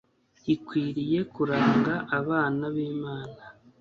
ikwiriye 0.53 1.19
kuranga 1.33 1.93
abana 2.19 2.63
bImana 2.75 3.39